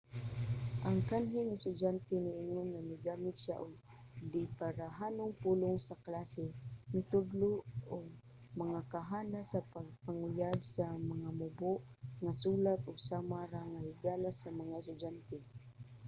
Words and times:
ang 0.87 0.99
kanhing 1.09 1.49
estudyante 1.57 2.13
niingon 2.19 2.67
nga 2.71 2.81
'migamit 2.85 3.35
siya 3.43 3.55
og 3.65 3.73
dibarahanong 4.33 5.33
pulong 5.43 5.77
sa 5.87 5.95
klase 6.05 6.45
mitudlo 6.93 7.51
og 7.95 8.03
mga 8.61 8.81
kahanas 8.93 9.47
sa 9.53 9.61
pagpanguyab 9.73 10.59
sa 10.75 10.85
mga 11.11 11.29
mubo 11.39 11.73
nga 12.23 12.33
sulat 12.43 12.79
ug 12.89 12.97
sama 13.09 13.39
ra 13.51 13.61
nga 13.71 13.81
higala 13.87 14.29
sa 14.41 14.49
mga 14.59 14.75
estudyante.' 14.81 15.39